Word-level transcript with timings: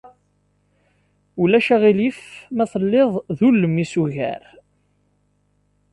Ulac 1.41 1.67
aɣilif 1.75 2.21
ma 2.55 2.65
telliḍ 2.71 3.11
d 3.37 3.39
ulmis 3.47 3.93
ugar? 4.03 4.43